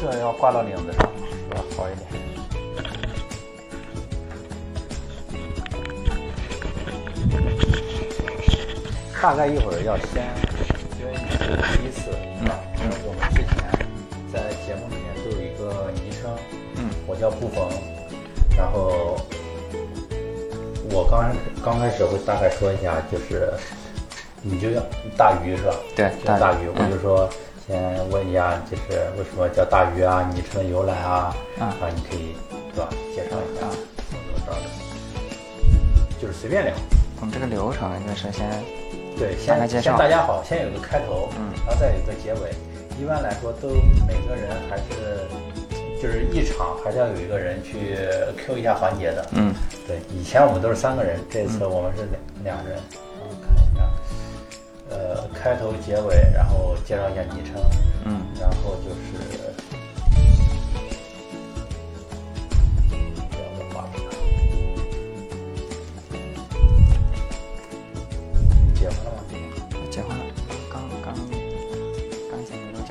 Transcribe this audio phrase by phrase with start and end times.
[0.00, 1.62] 这要挂到领子上，是吧？
[1.76, 2.08] 好一点。
[9.20, 10.24] 大概一会儿要先
[10.98, 12.10] 因为你是第一次，
[12.40, 12.58] 是吧？
[12.78, 13.52] 因为我们之前
[14.32, 16.34] 在节目里面都有一个昵称，
[16.76, 17.68] 嗯，我叫布冯，
[18.56, 19.18] 然后
[20.90, 21.30] 我刚
[21.62, 23.52] 刚开始会大概说一下，就是
[24.40, 24.80] 你就叫
[25.18, 25.74] 大鱼是吧？
[25.94, 27.28] 对叫大鱼，我就说
[27.70, 30.28] 先问一下，就是为什么叫大鱼啊？
[30.34, 31.32] 昵称的由来啊？
[31.60, 32.34] 啊啊，你可以
[32.74, 32.88] 对吧？
[33.14, 33.70] 介绍一下啊
[34.10, 34.66] 怎么着的，
[36.20, 36.74] 就是随便聊。
[37.20, 38.50] 我们这个流程就是先
[39.16, 42.50] 对，大概介绍先先大家好，先有个开头，嗯然后再有个结尾。
[43.00, 43.68] 一般来说，都
[44.04, 45.28] 每个人还是
[46.02, 47.96] 就是一场还是要有一个人去
[48.36, 49.24] Q 一下环节的。
[49.30, 49.54] 嗯
[49.86, 52.02] 对，以前我们都是三个人，这次我们是
[52.42, 52.80] 两两人。
[55.42, 57.54] 开头、结尾，然后介绍一下昵称，
[58.04, 59.16] 嗯然后就是
[63.30, 64.02] 聊的话题。
[68.66, 69.18] 你结婚了吗？
[69.90, 70.22] 结婚了，
[70.70, 71.16] 刚刚
[72.30, 72.88] 刚结没多久。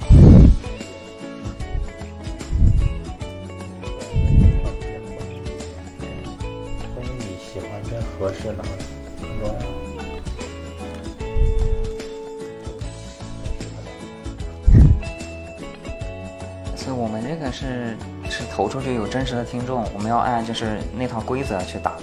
[6.96, 9.44] 关于你喜欢跟合适哪个
[16.92, 17.96] 我们这个是
[18.30, 21.96] 是投出去有真实的听众，我们要按就是那套规则去打，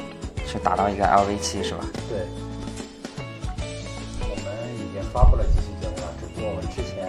[0.46, 1.84] 去打到一个 LV 七是吧？
[2.08, 2.18] 对，
[4.20, 7.08] 我们已经发布了几期节目了，只不过我们之前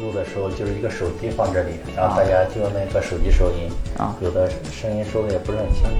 [0.00, 5.90] 录的时候就是一个手机放这里，然后大家就那个手机收音，啊有的声音收的也不是很清楚。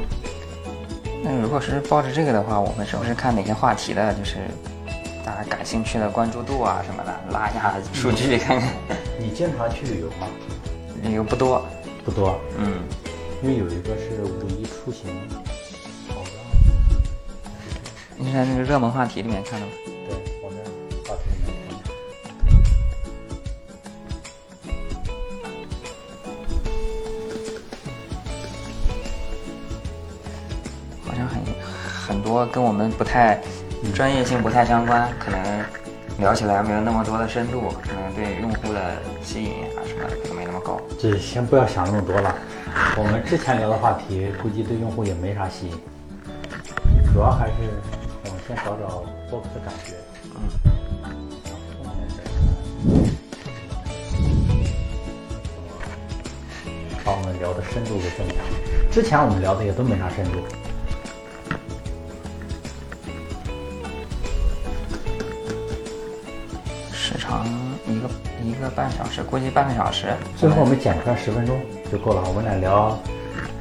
[1.23, 4.37] 那如果是抱着这个的话，我们是不是看哪些话题的，就是
[5.25, 8.69] 大家感兴趣的关注度啊什么的，拉一下数据看看。
[9.19, 10.27] 你经常去旅游吗？
[11.05, 11.65] 旅游不多，
[12.05, 12.83] 不多，嗯，
[13.43, 15.05] 因为有一个是五一出行
[18.17, 19.73] 你是在那个热门话题里面看的吗？
[20.09, 20.59] 对我们
[21.07, 21.93] 话题里面看。
[31.07, 31.43] 好像很
[32.07, 33.39] 很多跟我们不太
[33.95, 35.65] 专业性不太相关，可能
[36.19, 40.81] 聊起来没有那么多的深度，可能对用户的吸引啊什么的可能没那么高。
[40.99, 42.35] 这先不要想那么多了，
[42.97, 45.73] 我们之前聊的话题估计对用户也没啥吸引，
[47.13, 47.55] 主要还是
[48.25, 49.95] 我们先找找播客的感觉，
[50.35, 50.39] 嗯，
[57.05, 58.37] 把我们聊的深度给增强。
[58.91, 60.39] 之前我们聊的也都没啥深度，
[67.05, 67.47] 时长
[67.87, 68.09] 一个
[68.43, 70.07] 一个半小时，估计半个小时。
[70.39, 71.61] 最后我们剪出来十分钟
[71.93, 72.99] 就够了，我们俩聊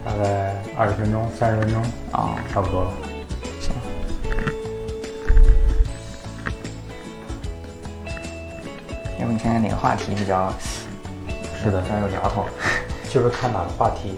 [0.05, 1.83] 大概二十分钟、三十分钟，
[2.13, 2.91] 哦，差不多了。
[3.59, 3.75] 行。
[9.19, 10.53] 要不你看看哪个话题比较
[11.61, 12.45] 是的比较有聊头？
[13.09, 14.17] 就是看哪个话题